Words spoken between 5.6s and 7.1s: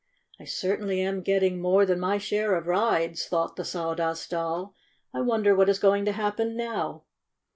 is going to happen now!"